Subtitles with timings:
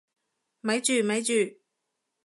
[0.61, 1.33] 咪住咪住！